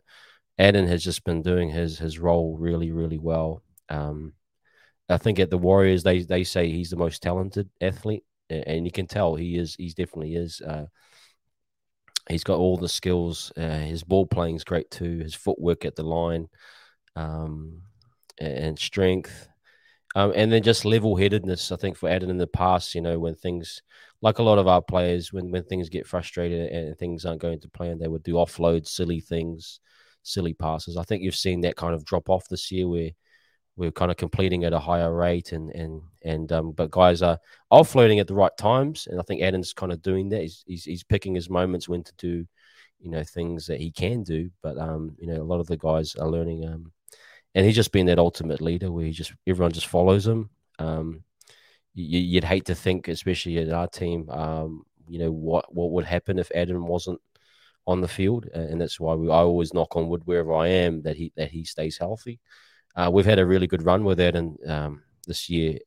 [0.58, 3.62] Addin has just been doing his his role really really well.
[3.88, 4.34] Um,
[5.08, 8.92] I think at the Warriors they they say he's the most talented athlete, and you
[8.92, 9.74] can tell he is.
[9.74, 10.60] He's definitely is.
[10.60, 10.86] Uh,
[12.28, 13.52] he's got all the skills.
[13.56, 15.18] Uh, his ball playing is great too.
[15.18, 16.48] His footwork at the line,
[17.16, 17.82] um,
[18.38, 19.48] and strength,
[20.14, 21.72] um, and then just level headedness.
[21.72, 23.82] I think for Addin in the past, you know, when things
[24.22, 27.60] like a lot of our players, when when things get frustrated and things aren't going
[27.60, 29.80] to plan, they would do offload, silly things
[30.22, 30.96] silly passes.
[30.96, 33.10] I think you've seen that kind of drop off this year where
[33.76, 37.38] we're kind of completing at a higher rate and and and um, but guys are
[37.72, 40.42] offloading at the right times and I think Adam's kind of doing that.
[40.42, 42.46] He's, he's, he's picking his moments when to do
[42.98, 45.76] you know things that he can do, but um you know a lot of the
[45.76, 46.92] guys are learning um
[47.54, 50.50] and he's just been that ultimate leader where he just everyone just follows him.
[50.78, 51.24] Um,
[51.94, 56.04] you, would hate to think, especially at our team, um, you know what what would
[56.04, 57.20] happen if Adam wasn't
[57.90, 61.02] on the field, and that's why we, I always knock on wood wherever I am
[61.02, 62.40] that he that he stays healthy.
[62.96, 65.78] Uh, we've had a really good run with that, and um, this year,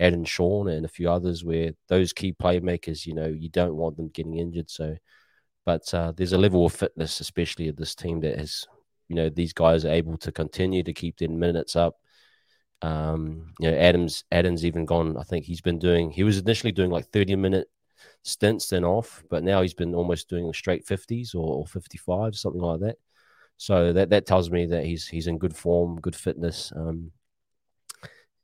[0.00, 3.76] Ed and Shaun and a few others, where those key playmakers, you know, you don't
[3.76, 4.70] want them getting injured.
[4.70, 4.96] So,
[5.64, 8.66] but uh, there's a level of fitness, especially at this team, that has,
[9.08, 11.96] you know, these guys are able to continue to keep their minutes up.
[12.82, 15.16] Um, you know, Adams Adams even gone.
[15.16, 16.10] I think he's been doing.
[16.10, 17.68] He was initially doing like 30 minute
[18.22, 22.60] stints then off, but now he's been almost doing straight 50s or, or 55, something
[22.60, 22.96] like that.
[23.56, 26.72] So that, that tells me that he's he's in good form, good fitness.
[26.74, 27.12] Um,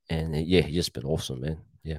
[0.08, 1.58] and uh, yeah, he's just been awesome, man.
[1.82, 1.98] Yeah.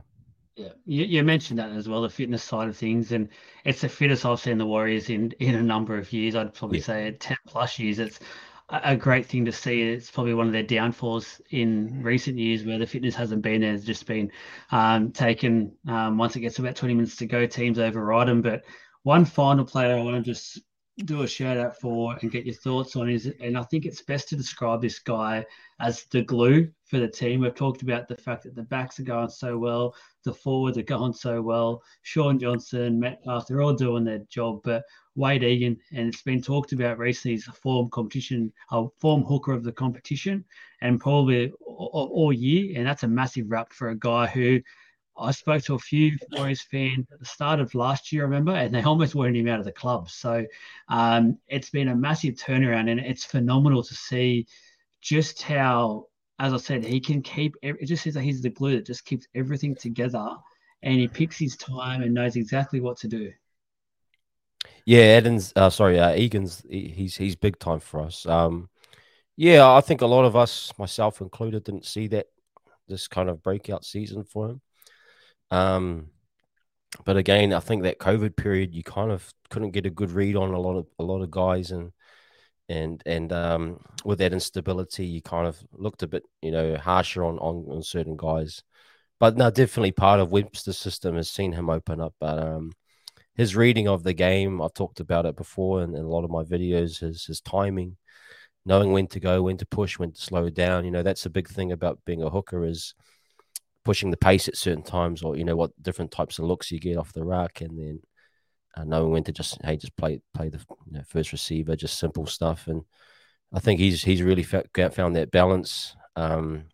[0.56, 3.30] Yeah, you, you, mentioned that as well, the fitness side of things, and
[3.64, 6.36] it's the fittest I've seen the Warriors in in a number of years.
[6.36, 6.86] I'd probably yeah.
[6.86, 7.98] say ten plus years.
[8.00, 8.20] It's
[8.72, 9.82] a great thing to see.
[9.82, 13.74] It's probably one of their downfalls in recent years where the fitness hasn't been there.
[13.74, 14.32] It's just been
[14.72, 18.42] um, taken um, once it gets about 20 minutes to go, teams override them.
[18.42, 18.64] But
[19.04, 20.60] one final player I want to just
[21.06, 24.02] do a shout out for and get your thoughts on is, and I think it's
[24.02, 25.46] best to describe this guy
[25.80, 27.42] as the glue for the team.
[27.42, 30.84] We've talked about the fact that the backs are going so well, the forwards are
[30.84, 31.84] going so well.
[32.04, 34.84] Shaun Johnson, Metcalf, they're all doing their job, but
[35.16, 39.54] Wade Egan, and it's been talked about recently, he's a form competition, a form hooker
[39.54, 40.46] of the competition,
[40.82, 42.78] and probably all, all year.
[42.78, 44.62] And that's a massive rap for a guy who
[45.20, 48.54] I spoke to a few Warriors fans at the start of last year, I remember,
[48.54, 50.10] and they almost wanted him out of the club.
[50.10, 50.46] So
[50.88, 54.48] um, it's been a massive turnaround, and it's phenomenal to see
[55.02, 56.08] just how,
[56.40, 57.56] as I said, he can keep.
[57.62, 60.30] It just says that he's the glue that just keeps everything together,
[60.82, 63.32] and he picks his time and knows exactly what to do.
[64.86, 68.26] Yeah, Eden's uh, sorry, uh, Egan's he's he's big time for us.
[68.26, 68.70] Um,
[69.36, 72.28] yeah, I think a lot of us, myself included, didn't see that
[72.88, 74.62] this kind of breakout season for him.
[75.52, 76.10] Um,
[77.06, 80.36] but again, I think that COVID period, you kind of couldn't get a good read
[80.36, 81.92] on a lot of a lot of guys, and
[82.68, 87.24] and and um, with that instability, you kind of looked a bit, you know, harsher
[87.24, 88.64] on on, on certain guys.
[89.20, 92.16] But no, definitely part of Webster's system has seen him open up.
[92.20, 92.72] But um,
[93.36, 96.32] his reading of the game, I've talked about it before in, in a lot of
[96.32, 97.00] my videos.
[97.00, 97.98] His his timing,
[98.66, 100.86] knowing when to go, when to push, when to slow down.
[100.86, 102.96] You know, that's a big thing about being a hooker is
[103.86, 106.80] pushing the pace at certain times, or you know what different types of looks you
[106.80, 108.02] get off the rack, and then
[108.76, 112.00] uh, knowing when to just hey just play play the you know, first receiver, just
[112.00, 112.68] simple stuff.
[112.68, 112.84] And
[113.54, 115.96] I think he's he's really found that balance.
[116.16, 116.66] Um,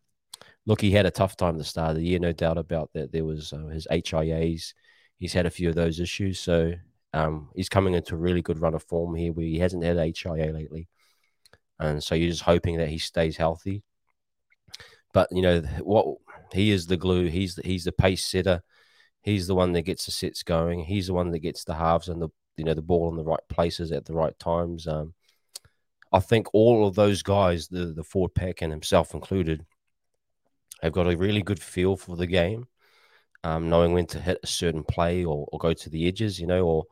[0.65, 2.91] look, he had a tough time at the start of the year, no doubt about
[2.93, 3.11] that.
[3.11, 4.73] There was uh, his HIAs.
[5.17, 6.73] He's had a few of those issues, so
[7.13, 9.97] um, he's coming into a really good run of form here, where he hasn't had
[9.97, 10.89] HIA lately,
[11.79, 13.83] and so you're just hoping that he stays healthy.
[15.13, 16.17] But you know what
[16.53, 17.27] he is the glue.
[17.27, 18.61] He's the, he's the pace setter.
[19.21, 20.83] He's the one that gets the sets going.
[20.83, 23.23] He's the one that gets the halves and the you know the ball in the
[23.23, 24.87] right places at the right times.
[24.87, 25.13] Um,
[26.11, 29.65] I think all of those guys, the the forward pack and himself included,
[30.81, 32.67] have got a really good feel for the game,
[33.43, 36.47] um, knowing when to hit a certain play or, or go to the edges, you
[36.47, 36.83] know, or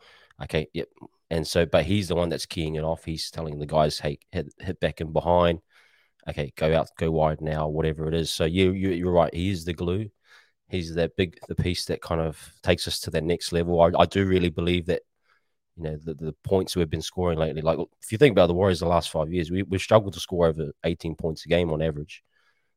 [0.44, 0.88] okay, yep.
[1.30, 3.06] And so, but he's the one that's keying it off.
[3.06, 5.62] He's telling the guys, hey, hit, hit back and behind
[6.28, 8.30] okay, go out, go wide now, whatever it is.
[8.30, 9.34] So you, you you're right.
[9.34, 10.10] He is the glue.
[10.70, 13.82] He's that big the piece that kind of takes us to that next level.
[13.82, 15.02] I, I do really believe that
[15.78, 17.62] you know the, the points we've been scoring lately.
[17.62, 20.20] Like if you think about the Warriors the last five years, we we've struggled to
[20.20, 22.24] score over 18 points a game on average.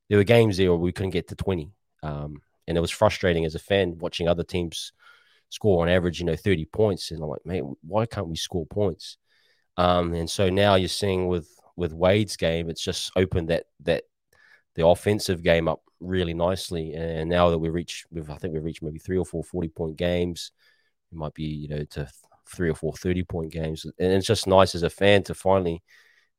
[0.08, 1.70] There were games there where we couldn't get to 20,
[2.02, 2.36] um,
[2.68, 4.92] and it was frustrating as a fan watching other teams
[5.48, 8.66] score on average, you know, 30 points, and I'm like, man, why can't we score
[8.66, 9.18] points?
[9.76, 14.04] Um, and so now you're seeing with with Wade's game, it's just opened that that
[14.74, 16.94] the offensive game up really nicely.
[16.94, 19.68] And now that we reach, we've, I think we've reached maybe three or four 40
[19.68, 20.52] point games.
[21.12, 22.08] It might be, you know, to
[22.48, 23.84] three or four 30 point games.
[23.84, 25.82] And it's just nice as a fan to finally,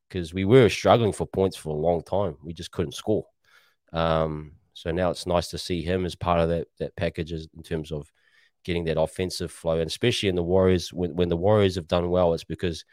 [0.08, 2.38] because we were struggling for points for a long time.
[2.44, 3.26] We just couldn't score.
[3.94, 7.64] Um, so now it's nice to see him as part of that, that package in
[7.64, 8.12] terms of
[8.64, 9.80] getting that offensive flow.
[9.80, 12.86] And especially in the Warriors, when, when the Warriors have done well, it's because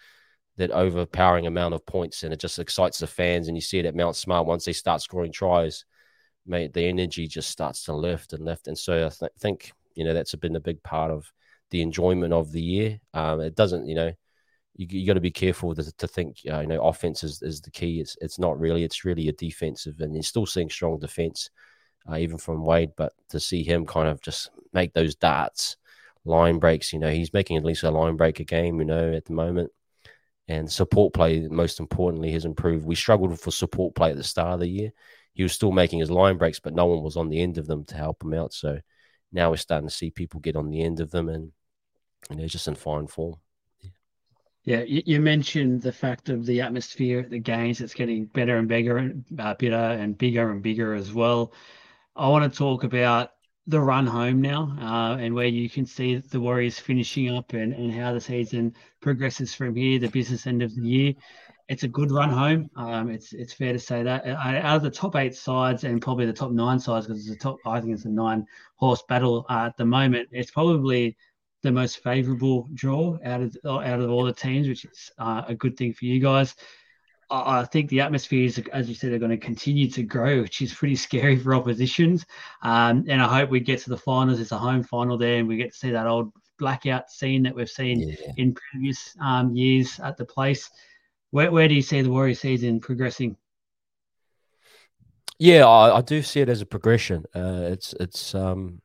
[0.57, 3.49] that overpowering amount of points, and it just excites the fans.
[3.49, 5.85] And you see it at Mount Smart once they start scoring tries,
[6.47, 8.69] mate, the energy just starts to lift and lift.
[8.69, 11.31] And so I th- think you know that's been a big part of
[11.71, 13.01] the enjoyment of the year.
[13.15, 14.13] Um, it doesn't, you know,
[14.77, 17.61] you, you got to be careful to, to think, uh, you know, offense is, is
[17.61, 18.01] the key.
[18.01, 18.85] It's it's not really.
[18.85, 21.51] It's really a defensive, and you're still seeing strong defense,
[22.09, 22.93] uh, even from Wade.
[22.97, 25.77] But to see him kind of just make those darts,
[26.25, 29.13] line breaks, you know, he's making at least a line break a game, you know,
[29.13, 29.73] at the moment
[30.49, 32.85] and support play, most importantly, has improved.
[32.85, 34.93] We struggled for support play at the start of the year.
[35.33, 37.67] He was still making his line breaks, but no one was on the end of
[37.67, 38.53] them to help him out.
[38.53, 38.79] So
[39.33, 41.53] now we're starting to see people get on the end of them, and,
[42.31, 43.35] they're just in fine form.
[44.65, 47.83] Yeah, you, mentioned the fact of the atmosphere, the games.
[47.83, 51.53] It's getting better and bigger and uh, better and bigger and bigger as well.
[52.17, 53.33] I want to talk about
[53.67, 57.73] the run home now uh, and where you can see the Warriors finishing up and,
[57.73, 61.15] and how the season progresses from here, the business end of the year.
[61.69, 62.69] It's a good run home.
[62.77, 66.03] Um, it's it's fair to say that uh, out of the top eight sides and
[66.03, 68.45] probably the top nine sides because it's a top I think it's a nine
[68.77, 70.29] horse battle uh, at the moment.
[70.31, 71.17] It's probably
[71.63, 75.55] the most favourable draw out of out of all the teams, which is uh, a
[75.55, 76.55] good thing for you guys.
[77.43, 80.75] I think the atmospheres, as you said, are going to continue to grow, which is
[80.75, 82.25] pretty scary for oppositions.
[82.63, 84.41] Um, and I hope we get to the finals.
[84.41, 87.55] It's a home final there, and we get to see that old blackout scene that
[87.55, 88.33] we've seen yeah.
[88.37, 90.71] in previous um, years at the place.
[91.31, 93.37] where where do you see the Warrior season progressing?
[95.39, 97.25] Yeah, I, I do see it as a progression.
[97.35, 98.81] Uh, it's it's um,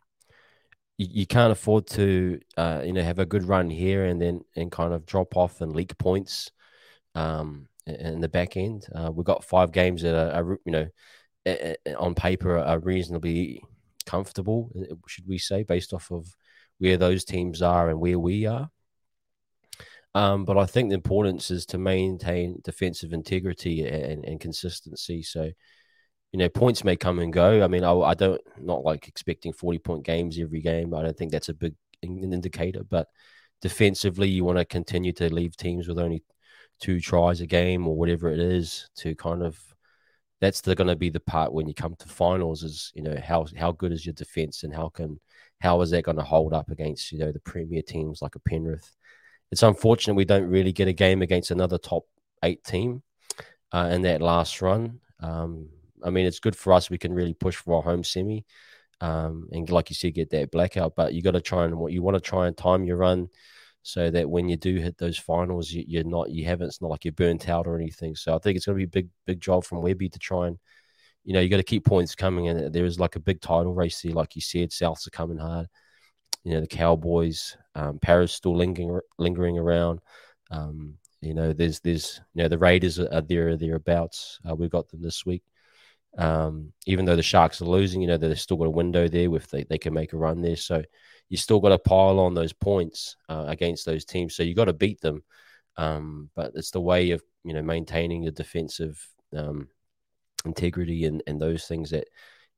[0.98, 4.42] you, you can't afford to uh, you know have a good run here and then
[4.56, 6.52] and kind of drop off and leak points
[7.16, 8.86] um, in the back end.
[8.94, 10.88] Uh, we've got five games that are, are you know
[11.98, 13.62] on paper are reasonably
[14.06, 16.36] comfortable, uh, should we say, based off of
[16.80, 18.70] where those teams are and where we are.
[20.16, 25.22] Um, but I think the importance is to maintain defensive integrity and, and consistency.
[25.22, 25.52] So,
[26.32, 27.64] you know, points may come and go.
[27.64, 30.96] I mean, I, I, don't not like expecting forty point games every game.
[30.96, 32.84] I don't think that's a big indicator.
[32.84, 33.08] But
[33.62, 36.24] defensively, you want to continue to leave teams with only
[36.80, 39.60] two tries a game or whatever it is to kind of
[40.42, 43.46] that's going to be the part when you come to finals is you know how
[43.58, 45.20] how good is your defense and how can
[45.62, 48.40] how is that going to hold up against you know the premier teams like a
[48.40, 48.96] Penrith.
[49.52, 52.06] It's unfortunate we don't really get a game against another top
[52.44, 53.02] eight team
[53.72, 55.00] uh, in that last run.
[55.20, 55.70] Um,
[56.04, 56.90] I mean, it's good for us.
[56.90, 58.46] We can really push for our home semi,
[59.02, 60.96] um, and like you said, get that blackout.
[60.96, 63.30] But you got to try and what you want to try and time your run
[63.84, 66.90] so that when you do hit those finals, you, are not you haven't it's not
[66.90, 68.16] like you're burnt out or anything.
[68.16, 70.48] So I think it's going to be a big big job from Webby to try
[70.48, 70.60] and
[71.24, 73.74] you know you got to keep points coming, and there is like a big title
[73.74, 74.72] race there, like you said.
[74.72, 75.68] Souths are coming hard.
[76.44, 80.00] You know the Cowboys, um, Parra's still lingering lingering around.
[80.52, 84.40] Um, you know there's there's you know the Raiders are, there thereabouts.
[84.50, 85.44] Uh, we've got them this week.
[86.18, 89.34] Um, even though the Sharks are losing, you know they've still got a window there
[89.36, 90.56] if they, they can make a run there.
[90.56, 90.84] So
[91.30, 94.36] you still got to pile on those points uh, against those teams.
[94.36, 95.24] So you got to beat them.
[95.78, 99.02] Um, but it's the way of you know maintaining your defensive
[99.36, 99.70] um,
[100.46, 102.08] integrity and, and those things that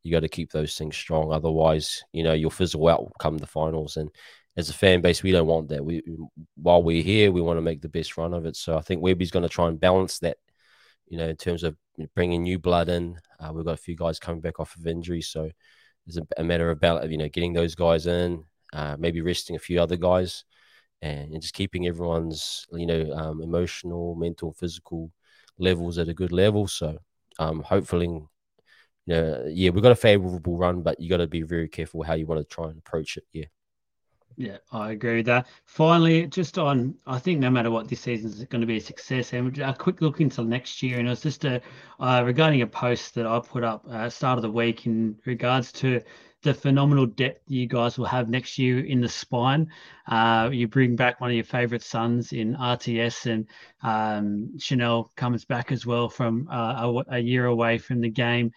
[0.04, 1.32] you got to keep those things strong.
[1.32, 3.98] Otherwise, you know you'll fizzle out come the finals.
[3.98, 4.10] And
[4.58, 5.86] as a fan base, we don't want that.
[5.86, 6.02] We
[6.56, 8.56] while we're here, we want to make the best run of it.
[8.56, 10.38] So I think Webby's going to try and balance that.
[11.08, 11.76] You know, in terms of
[12.16, 15.22] bringing new blood in, uh, we've got a few guys coming back off of injury,
[15.22, 15.52] so
[16.08, 19.56] it's a, a matter of about you know getting those guys in, uh, maybe resting
[19.56, 20.46] a few other guys,
[21.02, 25.12] and, and just keeping everyone's you know um, emotional, mental, physical
[25.58, 26.68] levels at a good level.
[26.68, 26.98] So
[27.40, 28.28] um, hopefully, you
[29.08, 32.14] know, yeah, we've got a favorable run, but you got to be very careful how
[32.14, 33.24] you want to try and approach it.
[33.32, 33.46] Yeah.
[34.38, 35.48] Yeah, I agree with that.
[35.66, 38.82] Finally, just on, I think no matter what this season is going to be a
[38.82, 41.62] success, and a quick look into next year, and it was just a
[42.00, 45.72] uh, regarding a post that I put up uh, start of the week in regards
[45.74, 46.02] to
[46.44, 49.70] the phenomenal depth you guys will have next year in the spine.
[50.08, 53.48] Uh, you bring back one of your favorite sons in RTS, and
[53.84, 58.52] um, Chanel comes back as well from uh, a, a, year away from the game.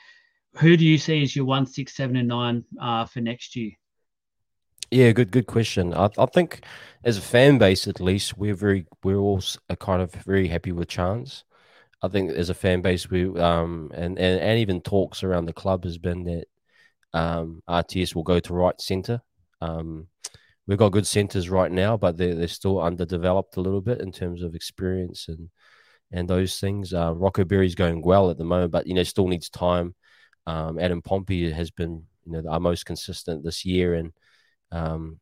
[0.56, 3.72] Who do you see as your one, six, seven, and nine uh, for next year?
[4.90, 5.92] Yeah, good, good question.
[5.92, 6.64] I, I think
[7.02, 9.42] as a fan base, at least, we're very, we're all
[9.78, 11.42] kind of very happy with Charnze.
[12.02, 15.54] I think as a fan base, we um and, and and even talks around the
[15.54, 16.44] club has been that
[17.14, 19.22] um, RTS will go to right centre.
[19.60, 20.08] Um,
[20.66, 24.12] we've got good centres right now, but they're, they're still underdeveloped a little bit in
[24.12, 25.48] terms of experience and
[26.12, 26.92] and those things.
[26.92, 29.94] Uh, Rocco Berry's going well at the moment, but you know still needs time.
[30.46, 34.12] Um, Adam Pompey has been you know our most consistent this year, and
[34.72, 35.20] um,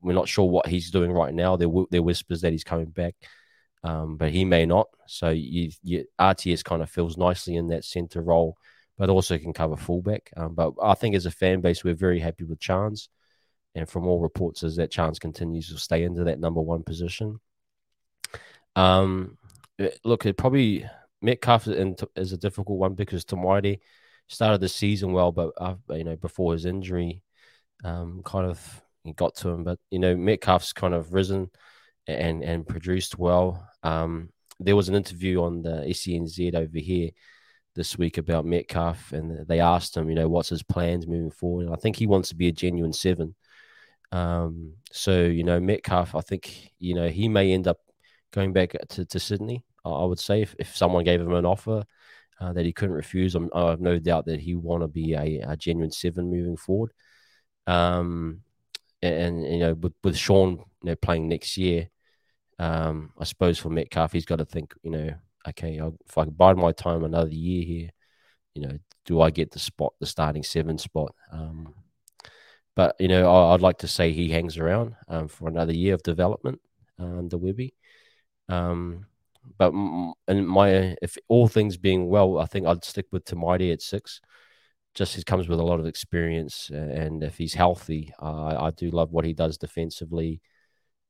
[0.00, 1.56] we're not sure what he's doing right now.
[1.56, 3.14] There there whispers that he's coming back,
[3.84, 4.88] um, but he may not.
[5.06, 8.56] So you, you, RTS kind of fills nicely in that centre role
[8.98, 10.30] but also can cover fullback.
[10.36, 13.08] Um, but I think as a fan base, we're very happy with Charnze.
[13.74, 17.40] And from all reports, is that Charnze continues to stay into that number one position.
[18.76, 19.38] Um,
[19.78, 20.86] eh, look, it probably
[21.22, 23.76] Metcalf is a difficult one because Te Maire
[24.28, 27.22] started the season well, but uh, you know before his injury,
[27.84, 28.82] um, kind of
[29.16, 29.64] got to him.
[29.64, 31.50] But you know Metcalf's kind of risen
[32.06, 33.66] and and produced well.
[33.82, 37.10] Um, there was an interview on the SENZ over here
[37.74, 41.66] this week about Metcalf, and they asked him, you know, what's his plans moving forward.
[41.66, 43.34] And I think he wants to be a genuine seven.
[44.12, 47.78] Um, so you know, Metcalf, I think you know he may end up
[48.32, 49.64] going back to, to Sydney.
[49.84, 51.84] I would say if, if someone gave him an offer
[52.40, 55.14] uh, that he couldn't refuse, I'm, i have no doubt that he want to be
[55.14, 56.92] a, a, genuine seven moving forward.
[57.66, 58.42] Um,
[59.02, 61.88] and, and, you know, with, with Shaun you know playing next year,
[62.58, 65.14] um, I suppose for Metcalf, he's got to think, you know,
[65.48, 67.90] okay, if I bide my time another year here,
[68.54, 71.14] you know, do I get the spot, the starting seven spot?
[71.30, 71.74] Um,
[72.74, 75.94] but you know, I, would like to say he hangs around um, for another year
[75.94, 76.60] of development
[76.98, 77.74] under Webby.
[78.48, 79.06] Um,
[79.58, 83.72] but and my if all things being well, I think I'd stick with Te Maire
[83.72, 84.20] at six.
[84.94, 88.90] Just he comes with a lot of experience, and if he's healthy, uh, I do
[88.90, 90.42] love what he does defensively,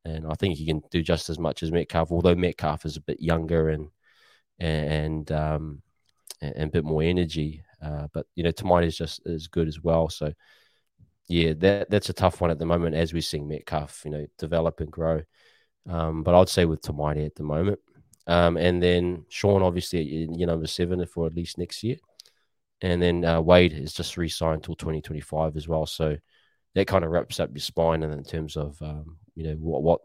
[0.05, 2.13] and I think he can do just as much as Metcalf.
[2.13, 3.89] Although Metcalf is a bit younger and
[4.63, 5.83] and um,
[6.41, 7.65] and, a bit more energy.
[7.83, 10.09] Uh, but you know, Te Maire is just as good as well.
[10.09, 10.33] So
[11.29, 14.27] yeah, that that's a tough one at the moment as we're seeing Metcalf, you know,
[14.39, 15.23] develop and grow.
[15.89, 17.81] Um, but I'd say with Te Maire at the moment.
[18.27, 21.97] Um, and then Shaun, obviously, you number seven for at least next year.
[22.81, 25.87] And then uh, Wayde is just re signed until 2025 as well.
[25.87, 26.17] So
[26.75, 30.01] that kind of wraps up your spine in terms of, um, you know, what, what,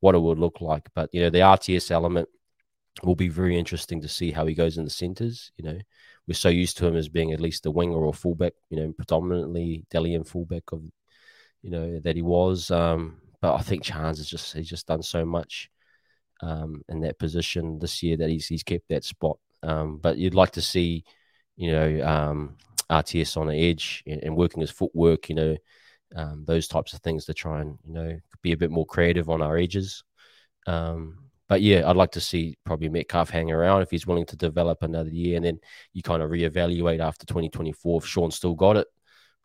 [0.00, 0.88] what it would look like.
[0.94, 2.28] But, you know, the RTS element
[3.02, 5.50] will be very interesting to see how he goes in the centers.
[5.56, 5.78] You know,
[6.26, 8.92] we're so used to him as being at least a winger or fullback, you know,
[8.92, 10.82] predominantly Delian fullback of,
[11.62, 12.70] you know, that he was.
[12.70, 15.70] Um, but I think Charnze has just, he's just done so much
[16.42, 19.38] um, in that position this year that he's he's kept that spot.
[19.62, 21.04] Um, but you'd like to see,
[21.56, 22.56] you know, um,
[22.90, 25.56] RTS on the edge and, and, working his footwork, you know,
[26.16, 29.30] um, those types of things to try and you know be a bit more creative
[29.30, 30.04] on our edges.
[30.66, 31.18] Um,
[31.52, 34.82] but yeah, I'd like to see probably Metcalf hang around if he's willing to develop
[34.82, 35.58] another year, and then
[35.92, 38.86] you kind of reevaluate after 2024 if Shaun still got it,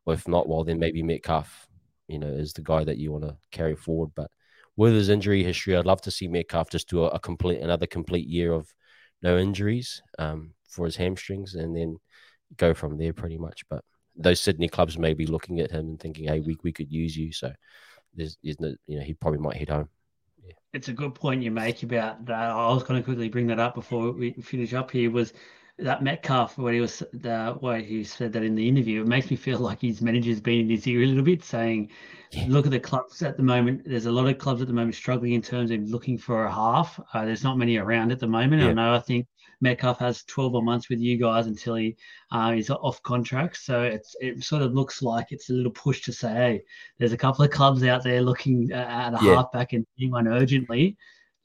[0.05, 1.67] or if not, well then maybe Metcalf,
[2.07, 4.11] you know, is the guy that you want to carry forward.
[4.15, 4.31] But
[4.77, 7.87] with his injury history, I'd love to see Metcalf just do a, a complete another
[7.87, 8.73] complete year of
[9.21, 11.97] no injuries um, for his hamstrings, and then
[12.55, 13.67] go from there pretty much.
[13.69, 13.83] But
[14.15, 17.17] those Sydney clubs may be looking at him and thinking, "Hey, we we could use
[17.17, 17.51] you." So
[18.15, 19.89] there's, there's no, you know, he probably might head home.
[20.73, 22.49] It's a good point you make about that.
[22.51, 25.09] I was going to quickly bring that up before we finish up here.
[25.09, 25.33] Was
[25.79, 29.29] that Metcalf when he was the way he said that in the interview, it makes
[29.29, 31.89] me feel like his manager's been in his ear a little bit, saying,
[32.31, 32.45] yeah.
[32.47, 33.83] "Look at the clubs at the moment.
[33.85, 36.51] There's a lot of clubs at the moment struggling in terms of looking for a
[36.51, 36.99] half.
[37.13, 38.61] Uh, there's not many around at the moment.
[38.61, 38.69] Yeah.
[38.69, 38.93] I know.
[38.93, 39.27] I think
[39.61, 41.95] Metcalf has 12 more months with you guys until he
[42.31, 43.57] uh, is off contract.
[43.57, 46.61] So it's it sort of looks like it's a little push to say, hey,
[46.97, 49.35] there's a couple of clubs out there looking uh, at a yeah.
[49.35, 50.97] halfback and needing one urgently."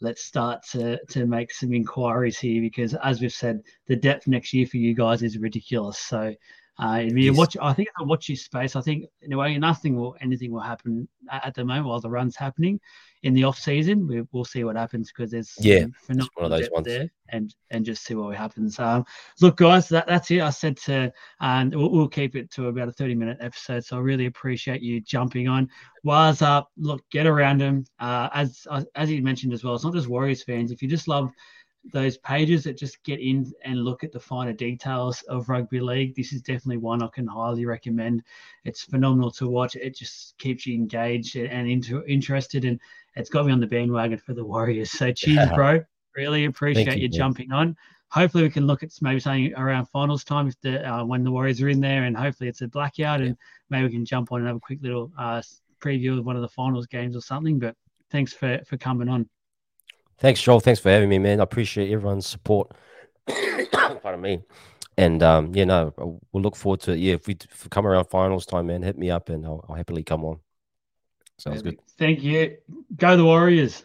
[0.03, 4.53] let's start to to make some inquiries here because as we've said, the depth next
[4.53, 5.99] year for you guys is ridiculous.
[5.99, 6.35] So
[6.79, 7.37] uh, if you yes.
[7.37, 8.77] watch, I think I watch your space.
[8.77, 12.11] I think in a way, nothing will anything will happen at the moment while the
[12.11, 12.81] run's happening
[13.23, 16.68] in the off season, we, will see what happens because there's yeah, one of those
[16.70, 18.79] ones there, and and just see what happens.
[18.81, 19.05] Um,
[19.41, 20.41] look, guys, that, that's it.
[20.41, 23.85] I said to, and we'll, we'll, keep it to about a thirty minute episode.
[23.85, 25.68] So I really appreciate you jumping on.
[26.03, 27.85] Wahs Up, look, get around him.
[28.01, 28.66] Uh, as
[28.97, 30.73] as you mentioned as well, it's not just Warriors fans.
[30.73, 31.31] If you just love
[31.85, 36.14] those pages that just get in and look at the finer details of rugby league.
[36.14, 38.22] This is definitely one I can highly recommend.
[38.64, 39.74] It's phenomenal to watch.
[39.74, 42.78] It just keeps you engaged and into, interested, and
[43.16, 44.93] it's got me on the bandwagon for the Warriors.
[44.93, 45.80] So cheers, bro.
[46.16, 47.76] Really appreciate you, you jumping on.
[48.11, 51.30] Hopefully, we can look at maybe something around finals time if the uh, when the
[51.30, 53.26] Warriors are in there, and hopefully it's a blackout, yeah.
[53.26, 53.37] and
[53.70, 55.41] maybe we can jump on and have a quick little uh,
[55.80, 57.59] preview of one of the finals games or something.
[57.59, 57.74] But
[58.11, 59.28] thanks for for coming on.
[60.23, 60.61] Thanks, Joel.
[60.61, 61.41] Thanks for having me, man.
[61.41, 62.70] I appreciate everyone's support.
[63.73, 64.41] Pardon me.
[64.97, 65.93] And um, yeah, no,
[66.31, 67.01] we'll look forward to it.
[67.01, 69.64] Yeah, if we, if we come around finals time, man, hit me up and I'll,
[69.68, 70.39] I'll happily come on.
[71.39, 71.81] Sounds good.
[71.99, 72.57] Thank you.
[72.95, 73.85] Go the Warriors.